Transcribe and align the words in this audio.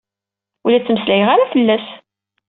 Ur 0.63 0.69
la 0.71 0.79
ttmeslayeɣ 0.81 1.29
ara 1.31 1.51
fell-as. 1.53 1.87